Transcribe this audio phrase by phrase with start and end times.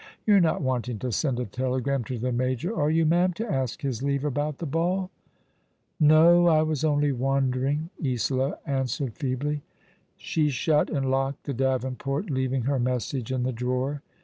[0.25, 3.83] You're not wanting to send a telegram to the major, are you, ma'am, to ask
[3.83, 5.11] his leavG about the ball?""
[5.99, 9.61] No; I was only wondering," Isola answered feebly.
[10.17, 14.01] She shut and locked the davenport, leaving her message in the drawer.